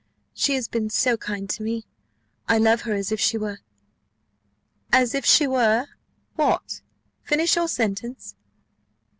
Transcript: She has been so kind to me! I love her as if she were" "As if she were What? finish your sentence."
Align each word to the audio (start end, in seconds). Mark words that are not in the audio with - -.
She 0.33 0.55
has 0.55 0.67
been 0.67 0.89
so 0.89 1.15
kind 1.15 1.47
to 1.51 1.61
me! 1.61 1.85
I 2.49 2.57
love 2.57 2.81
her 2.89 2.93
as 2.95 3.11
if 3.11 3.19
she 3.19 3.37
were" 3.37 3.59
"As 5.01 5.13
if 5.13 5.25
she 5.27 5.45
were 5.45 5.85
What? 6.35 6.81
finish 7.21 7.55
your 7.55 7.67
sentence." 7.67 8.33